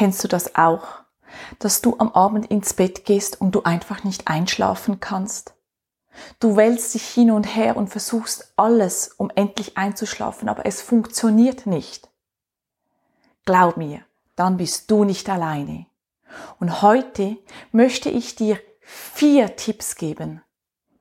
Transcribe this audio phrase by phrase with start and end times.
[0.00, 1.02] Kennst du das auch?
[1.58, 5.52] Dass du am Abend ins Bett gehst und du einfach nicht einschlafen kannst?
[6.38, 11.66] Du wälzt dich hin und her und versuchst alles, um endlich einzuschlafen, aber es funktioniert
[11.66, 12.08] nicht.
[13.44, 14.02] Glaub mir,
[14.36, 15.84] dann bist du nicht alleine.
[16.58, 17.36] Und heute
[17.70, 20.40] möchte ich dir vier Tipps geben,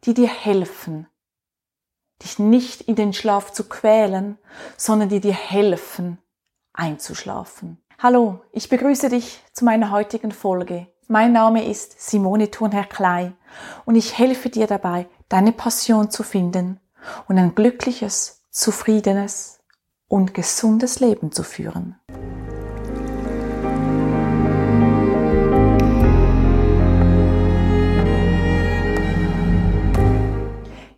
[0.03, 1.07] die dir helfen,
[2.21, 4.37] dich nicht in den Schlaf zu quälen,
[4.75, 6.17] sondern die dir helfen,
[6.73, 7.81] einzuschlafen.
[8.01, 10.87] Hallo, ich begrüße dich zu meiner heutigen Folge.
[11.09, 13.33] Mein Name ist Simone Thurnherr Klei
[13.83, 16.79] und ich helfe dir dabei, deine Passion zu finden
[17.27, 19.59] und ein glückliches, zufriedenes
[20.07, 21.99] und gesundes Leben zu führen.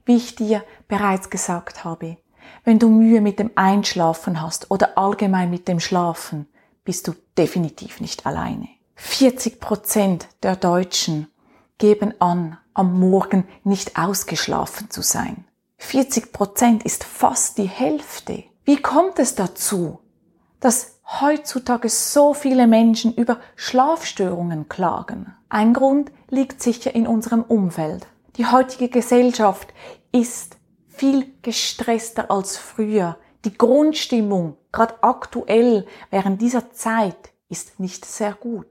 [0.06, 2.18] Wie ich dir bereits gesagt habe,
[2.64, 6.46] wenn du Mühe mit dem Einschlafen hast oder allgemein mit dem Schlafen,
[6.84, 8.68] bist du definitiv nicht alleine.
[8.96, 11.28] 40 Prozent der Deutschen
[11.78, 15.46] geben an, am Morgen nicht ausgeschlafen zu sein.
[15.78, 18.44] 40 Prozent ist fast die Hälfte.
[18.64, 20.00] Wie kommt es dazu,
[20.60, 25.34] dass heutzutage so viele Menschen über Schlafstörungen klagen?
[25.50, 28.08] Ein Grund liegt sicher in unserem Umfeld.
[28.38, 29.74] Die heutige Gesellschaft
[30.12, 33.18] ist viel gestresster als früher.
[33.46, 38.68] Die Grundstimmung, gerade aktuell während dieser Zeit, ist nicht sehr gut.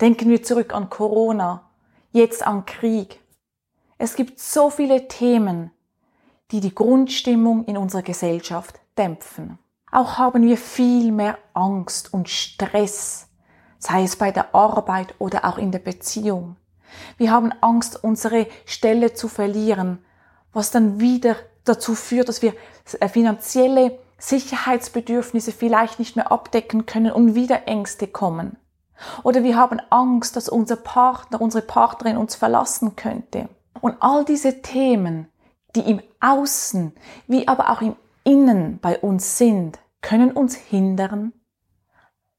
[0.00, 1.68] Denken wir zurück an Corona,
[2.12, 3.20] jetzt an Krieg.
[3.98, 5.70] Es gibt so viele Themen,
[6.50, 9.58] die die Grundstimmung in unserer Gesellschaft dämpfen.
[9.90, 13.28] Auch haben wir viel mehr Angst und Stress,
[13.78, 16.56] sei es bei der Arbeit oder auch in der Beziehung.
[17.16, 19.98] Wir haben Angst, unsere Stelle zu verlieren,
[20.52, 22.54] was dann wieder dazu führt, dass wir
[23.00, 28.56] äh, finanzielle Sicherheitsbedürfnisse vielleicht nicht mehr abdecken können und wieder Ängste kommen.
[29.24, 33.48] Oder wir haben Angst, dass unser Partner, unsere Partnerin uns verlassen könnte.
[33.80, 35.26] Und all diese Themen,
[35.74, 36.94] die im Außen
[37.26, 41.32] wie aber auch im Innen bei uns sind, können uns hindern,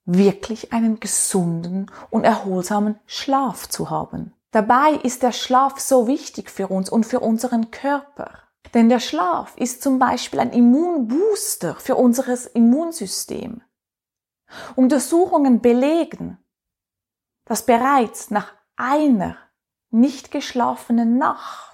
[0.06, 4.34] wirklich einen gesunden und erholsamen Schlaf zu haben.
[4.52, 8.30] Dabei ist der Schlaf so wichtig für uns und für unseren Körper.
[8.74, 12.26] Denn der Schlaf ist zum Beispiel ein Immunbooster für unser
[12.56, 13.62] Immunsystem.
[14.76, 16.38] Untersuchungen belegen,
[17.46, 19.38] dass bereits nach einer
[19.90, 21.74] nicht geschlafenen Nacht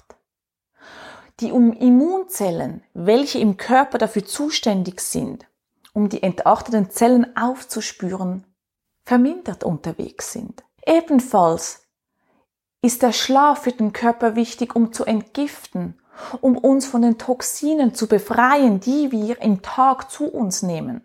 [1.40, 5.48] die Immunzellen, welche im Körper dafür zuständig sind,
[5.94, 8.46] um die entarteten Zellen aufzuspüren,
[9.06, 10.64] vermindert unterwegs sind.
[10.86, 11.88] Ebenfalls
[12.82, 16.00] ist der Schlaf für den Körper wichtig, um zu entgiften,
[16.42, 21.02] um uns von den Toxinen zu befreien, die wir im Tag zu uns nehmen.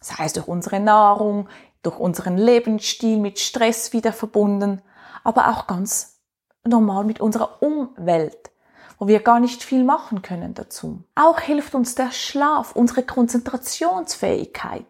[0.00, 1.48] Sei es durch unsere Nahrung,
[1.82, 4.82] durch unseren Lebensstil mit Stress wieder verbunden,
[5.22, 6.20] aber auch ganz
[6.64, 8.50] normal mit unserer Umwelt,
[8.98, 11.04] wo wir gar nicht viel machen können dazu.
[11.14, 14.86] Auch hilft uns der Schlaf, unsere Konzentrationsfähigkeit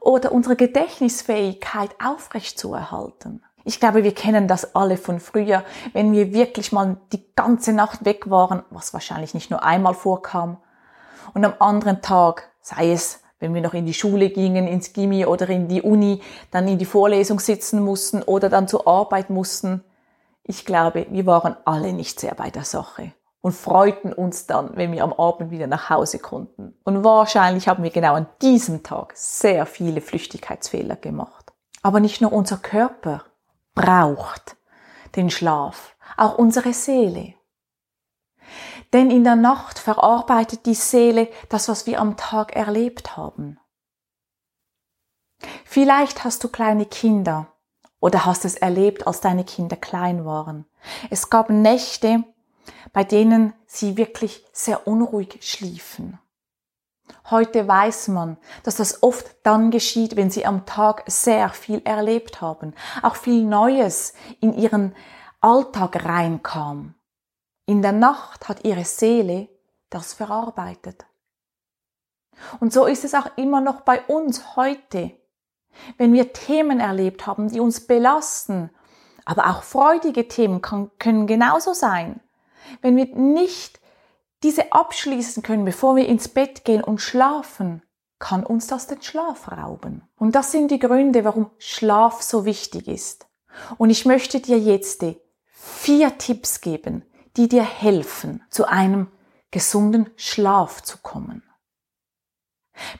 [0.00, 3.42] oder unsere Gedächtnisfähigkeit aufrechtzuerhalten.
[3.68, 5.62] Ich glaube, wir kennen das alle von früher,
[5.92, 10.56] wenn wir wirklich mal die ganze Nacht weg waren, was wahrscheinlich nicht nur einmal vorkam.
[11.34, 15.26] Und am anderen Tag, sei es, wenn wir noch in die Schule gingen, ins Gimmi
[15.26, 19.84] oder in die Uni, dann in die Vorlesung sitzen mussten oder dann zur Arbeit mussten.
[20.44, 23.12] Ich glaube, wir waren alle nicht sehr bei der Sache
[23.42, 26.74] und freuten uns dann, wenn wir am Abend wieder nach Hause konnten.
[26.84, 31.52] Und wahrscheinlich haben wir genau an diesem Tag sehr viele Flüchtigkeitsfehler gemacht.
[31.82, 33.24] Aber nicht nur unser Körper
[33.78, 34.56] braucht
[35.14, 37.34] den Schlaf, auch unsere Seele.
[38.92, 43.58] Denn in der Nacht verarbeitet die Seele das, was wir am Tag erlebt haben.
[45.64, 47.46] Vielleicht hast du kleine Kinder
[48.00, 50.64] oder hast es erlebt, als deine Kinder klein waren.
[51.10, 52.24] Es gab Nächte,
[52.92, 56.18] bei denen sie wirklich sehr unruhig schliefen.
[57.30, 62.40] Heute weiß man, dass das oft dann geschieht, wenn sie am Tag sehr viel erlebt
[62.40, 64.94] haben, auch viel Neues in ihren
[65.40, 66.94] Alltag reinkam.
[67.66, 69.48] In der Nacht hat ihre Seele
[69.90, 71.04] das verarbeitet.
[72.60, 75.12] Und so ist es auch immer noch bei uns heute.
[75.96, 78.70] Wenn wir Themen erlebt haben, die uns belasten,
[79.24, 82.20] aber auch freudige Themen können genauso sein.
[82.80, 83.80] Wenn wir nicht
[84.42, 87.82] diese abschließen können, bevor wir ins Bett gehen und schlafen,
[88.18, 90.02] kann uns das den Schlaf rauben.
[90.16, 93.26] Und das sind die Gründe, warum Schlaf so wichtig ist.
[93.76, 95.04] Und ich möchte dir jetzt
[95.50, 97.04] vier Tipps geben,
[97.36, 99.08] die dir helfen, zu einem
[99.50, 101.42] gesunden Schlaf zu kommen.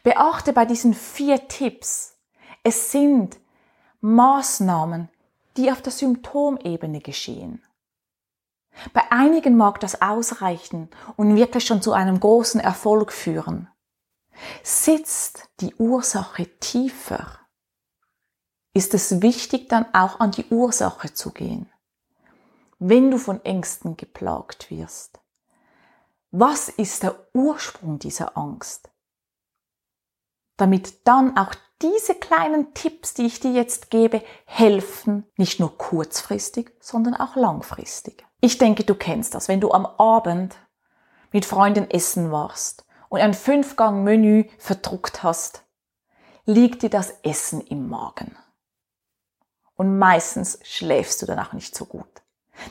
[0.02, 2.16] Beachte bei diesen vier Tipps,
[2.62, 3.38] es sind
[4.00, 5.08] Maßnahmen,
[5.56, 7.62] die auf der Symptomebene geschehen.
[8.92, 13.68] Bei einigen mag das ausreichen und wirklich schon zu einem großen Erfolg führen.
[14.62, 17.38] Sitzt die Ursache tiefer,
[18.72, 21.68] ist es wichtig, dann auch an die Ursache zu gehen.
[22.78, 25.18] Wenn du von Ängsten geplagt wirst,
[26.30, 28.90] was ist der Ursprung dieser Angst?
[30.56, 36.72] Damit dann auch diese kleinen Tipps, die ich dir jetzt gebe, helfen, nicht nur kurzfristig,
[36.80, 38.26] sondern auch langfristig.
[38.40, 40.56] Ich denke, du kennst das, wenn du am Abend
[41.32, 45.64] mit Freunden essen warst und ein Fünfgang-Menü verdruckt hast,
[46.44, 48.36] liegt dir das Essen im Magen.
[49.76, 52.22] Und meistens schläfst du danach nicht so gut.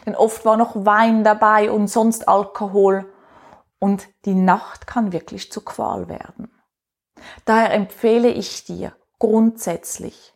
[0.06, 3.12] Denn oft war noch Wein dabei und sonst Alkohol
[3.80, 6.52] und die Nacht kann wirklich zu Qual werden.
[7.48, 10.36] Daher empfehle ich dir grundsätzlich,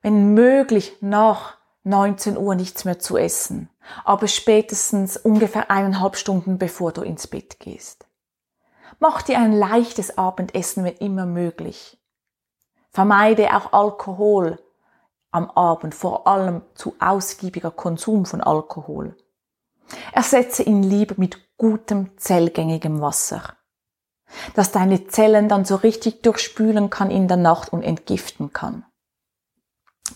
[0.00, 3.68] wenn möglich nach 19 Uhr nichts mehr zu essen,
[4.06, 8.06] aber spätestens ungefähr eineinhalb Stunden bevor du ins Bett gehst.
[8.98, 12.00] Mach dir ein leichtes Abendessen, wenn immer möglich.
[12.88, 14.58] Vermeide auch Alkohol
[15.30, 19.18] am Abend, vor allem zu ausgiebiger Konsum von Alkohol.
[20.12, 23.42] Ersetze ihn lieber mit gutem, zellgängigem Wasser,
[24.54, 28.84] das deine Zellen dann so richtig durchspülen kann in der Nacht und entgiften kann.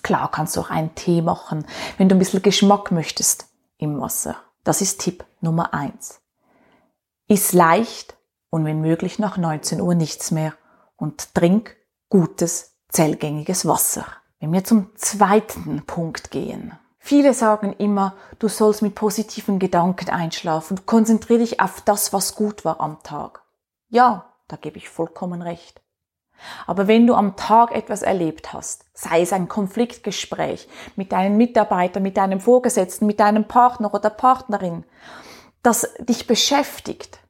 [0.03, 1.67] Klar kannst du auch einen Tee machen,
[1.99, 3.47] wenn du ein bisschen Geschmack möchtest
[3.79, 4.37] im Wasser.
[4.65, 6.21] Das ist Tipp Nummer eins.
[7.29, 8.17] Iss leicht
[8.51, 10.55] und wenn möglich nach 19 Uhr nichts mehr
[10.97, 11.77] und trink
[12.09, 14.07] gutes, zellgängiges Wasser.
[14.41, 16.79] Wenn wir zum zweiten Punkt gehen.
[16.99, 22.65] Viele sagen immer, du sollst mit positiven Gedanken einschlafen, konzentriere dich auf das, was gut
[22.65, 23.44] war am Tag.
[23.95, 25.81] Ja, da gebe ich vollkommen recht.
[26.67, 32.03] Aber wenn du am Tag etwas erlebt hast, sei es ein Konfliktgespräch mit deinen Mitarbeitern,
[32.03, 34.85] mit deinem Vorgesetzten, mit deinem Partner oder Partnerin,
[35.63, 37.21] das dich beschäftigt,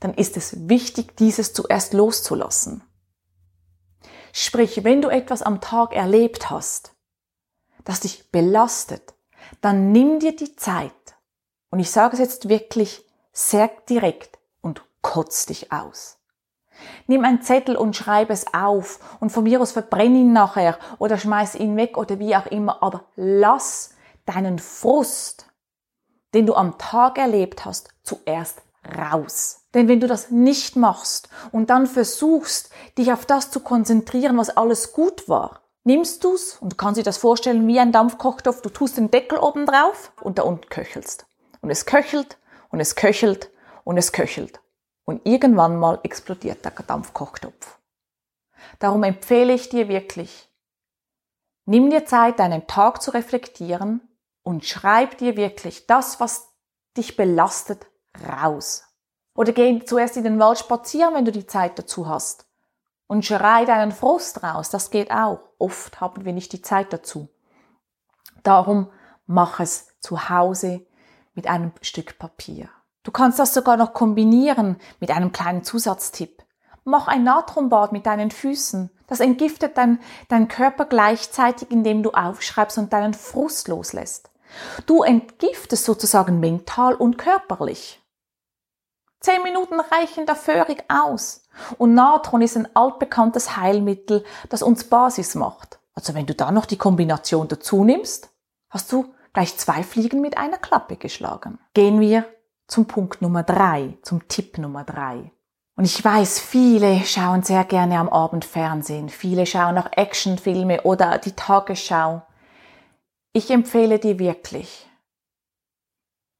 [0.00, 2.82] dann ist es wichtig, dieses zuerst loszulassen.
[4.34, 6.94] Sprich, wenn du etwas am Tag erlebt hast,
[7.84, 9.14] das dich belastet,
[9.62, 10.92] dann nimm dir die Zeit,
[11.70, 13.02] und ich sage es jetzt wirklich
[13.32, 14.39] sehr direkt,
[15.02, 16.18] kotz dich aus.
[17.06, 21.18] Nimm einen Zettel und schreib es auf und von mir aus verbrenn ihn nachher oder
[21.18, 23.94] schmeiß ihn weg oder wie auch immer, aber lass
[24.26, 25.46] deinen Frust,
[26.34, 28.62] den du am Tag erlebt hast, zuerst
[28.96, 29.66] raus.
[29.74, 34.50] Denn wenn du das nicht machst und dann versuchst, dich auf das zu konzentrieren, was
[34.50, 38.96] alles gut war, nimmst du's und kannst dir das vorstellen wie ein Dampfkochtopf, du tust
[38.96, 41.26] den Deckel oben drauf und da unten köchelst.
[41.60, 42.38] Und es köchelt
[42.70, 43.50] und es köchelt
[43.84, 44.60] und es köchelt.
[45.10, 47.80] Und irgendwann mal explodiert der Dampfkochtopf.
[48.78, 50.48] Darum empfehle ich dir wirklich,
[51.64, 54.02] nimm dir Zeit, deinen Tag zu reflektieren
[54.44, 56.54] und schreib dir wirklich das, was
[56.96, 57.88] dich belastet,
[58.24, 58.84] raus.
[59.34, 62.46] Oder geh zuerst in den Wald spazieren, wenn du die Zeit dazu hast.
[63.08, 65.40] Und schrei deinen Frust raus, das geht auch.
[65.58, 67.28] Oft haben wir nicht die Zeit dazu.
[68.44, 68.92] Darum
[69.26, 70.86] mach es zu Hause
[71.34, 72.68] mit einem Stück Papier.
[73.10, 76.44] Du kannst das sogar noch kombinieren mit einem kleinen Zusatztipp.
[76.84, 78.88] Mach ein Natronbad mit deinen Füßen.
[79.08, 79.98] Das entgiftet dein,
[80.28, 84.30] dein Körper gleichzeitig, indem du aufschreibst und deinen Frust loslässt.
[84.86, 88.00] Du entgiftest sozusagen mental und körperlich.
[89.18, 91.42] Zehn Minuten reichen da völlig aus.
[91.78, 95.80] Und Natron ist ein altbekanntes Heilmittel, das uns Basis macht.
[95.94, 98.30] Also wenn du da noch die Kombination dazu nimmst,
[98.68, 101.58] hast du gleich zwei Fliegen mit einer Klappe geschlagen.
[101.74, 102.24] Gehen wir
[102.70, 105.32] zum Punkt Nummer drei, zum Tipp Nummer drei.
[105.76, 111.18] Und ich weiß, viele schauen sehr gerne am Abend Fernsehen, viele schauen auch Actionfilme oder
[111.18, 112.22] die Tagesschau.
[113.32, 114.88] Ich empfehle dir wirklich,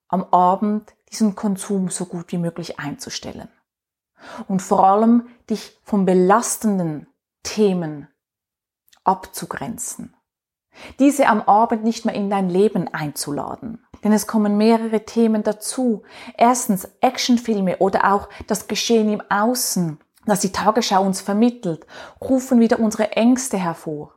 [0.09, 3.49] am Abend diesen Konsum so gut wie möglich einzustellen.
[4.47, 7.09] Und vor allem dich von belastenden
[7.43, 8.07] Themen
[9.03, 10.15] abzugrenzen.
[10.99, 13.85] Diese am Abend nicht mehr in dein Leben einzuladen.
[14.03, 16.03] Denn es kommen mehrere Themen dazu.
[16.37, 21.87] Erstens Actionfilme oder auch das Geschehen im Außen, das die Tagesschau uns vermittelt,
[22.21, 24.15] rufen wieder unsere Ängste hervor.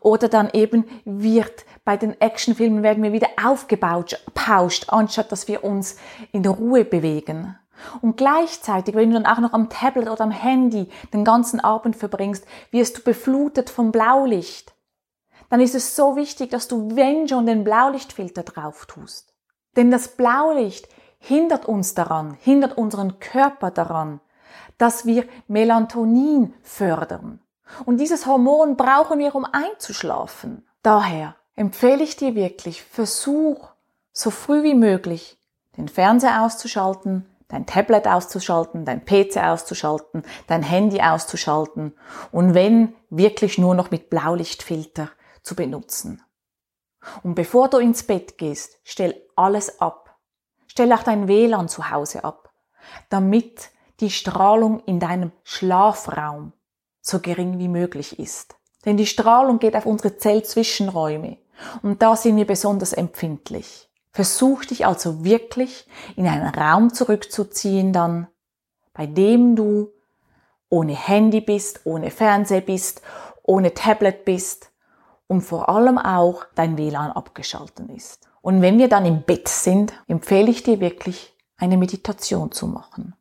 [0.00, 5.96] Oder dann eben wird bei den Actionfilmen werden wir wieder aufgebauscht, anstatt dass wir uns
[6.32, 7.58] in der Ruhe bewegen.
[8.00, 11.96] Und gleichzeitig, wenn du dann auch noch am Tablet oder am Handy den ganzen Abend
[11.96, 14.73] verbringst, wirst du beflutet vom Blaulicht
[15.54, 19.32] dann ist es so wichtig, dass du, wenn schon, den Blaulichtfilter drauf tust.
[19.76, 20.88] Denn das Blaulicht
[21.20, 24.18] hindert uns daran, hindert unseren Körper daran,
[24.78, 27.38] dass wir Melatonin fördern.
[27.84, 30.66] Und dieses Hormon brauchen wir, um einzuschlafen.
[30.82, 33.68] Daher empfehle ich dir wirklich, versuch
[34.12, 35.38] so früh wie möglich
[35.76, 41.94] den Fernseher auszuschalten, dein Tablet auszuschalten, dein PC auszuschalten, dein Handy auszuschalten
[42.32, 45.10] und wenn wirklich nur noch mit Blaulichtfilter
[45.44, 46.22] zu benutzen.
[47.22, 50.18] Und bevor du ins Bett gehst, stell alles ab.
[50.66, 52.50] Stell auch dein WLAN zu Hause ab,
[53.10, 53.70] damit
[54.00, 56.52] die Strahlung in deinem Schlafraum
[57.00, 58.56] so gering wie möglich ist.
[58.84, 61.38] Denn die Strahlung geht auf unsere Zellzwischenräume
[61.82, 63.88] und da sind wir besonders empfindlich.
[64.10, 65.86] Versuch dich also wirklich
[66.16, 68.28] in einen Raum zurückzuziehen dann,
[68.92, 69.92] bei dem du
[70.68, 73.02] ohne Handy bist, ohne Fernseher bist,
[73.42, 74.72] ohne Tablet bist
[75.26, 78.28] und vor allem auch dein WLAN abgeschalten ist.
[78.42, 83.14] Und wenn wir dann im Bett sind, empfehle ich dir wirklich eine Meditation zu machen.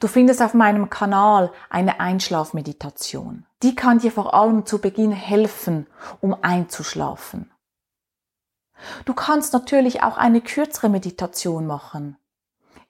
[0.00, 3.46] Du findest auf meinem Kanal eine Einschlafmeditation.
[3.62, 5.86] Die kann dir vor allem zu Beginn helfen,
[6.20, 7.50] um einzuschlafen.
[9.04, 12.16] Du kannst natürlich auch eine kürzere Meditation machen,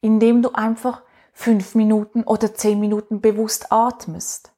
[0.00, 4.52] indem du einfach fünf Minuten oder zehn Minuten bewusst atmest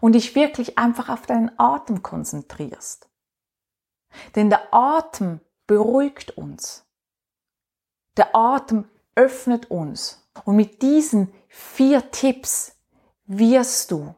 [0.00, 3.08] und dich wirklich einfach auf deinen Atem konzentrierst.
[4.34, 6.86] Denn der Atem beruhigt uns.
[8.16, 12.76] Der Atem öffnet uns und mit diesen vier Tipps
[13.26, 14.14] wirst du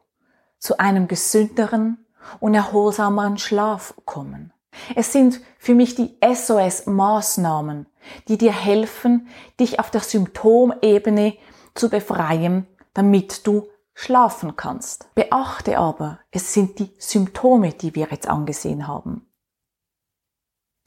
[0.57, 2.05] zu einem gesünderen
[2.39, 4.53] und erholsameren Schlaf kommen.
[4.95, 7.87] Es sind für mich die SOS-Maßnahmen,
[8.27, 9.27] die dir helfen,
[9.59, 11.35] dich auf der Symptomebene
[11.75, 13.67] zu befreien, damit du
[14.01, 15.13] schlafen kannst.
[15.13, 19.31] Beachte aber, es sind die Symptome, die wir jetzt angesehen haben.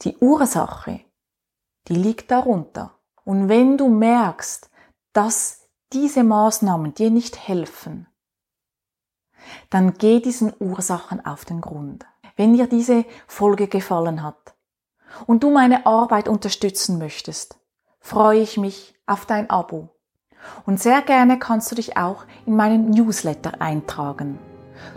[0.02, 1.00] Die Ursache,
[1.86, 2.98] die liegt darunter.
[3.24, 4.68] Und wenn du merkst,
[5.12, 8.08] dass diese Maßnahmen dir nicht helfen,
[9.70, 12.04] dann geh diesen Ursachen auf den Grund.
[12.34, 14.56] Wenn dir diese Folge gefallen hat
[15.26, 17.60] und du meine Arbeit unterstützen möchtest,
[18.00, 19.93] freue ich mich auf dein Abo.
[20.66, 24.38] Und sehr gerne kannst du dich auch in meinen Newsletter eintragen.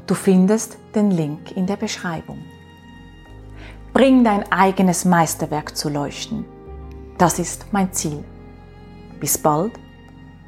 [0.05, 2.39] Du findest den Link in der Beschreibung.
[3.93, 6.45] Bring dein eigenes Meisterwerk zu leuchten.
[7.17, 8.23] Das ist mein Ziel.
[9.19, 9.73] Bis bald,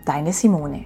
[0.05, 0.85] deine Simone.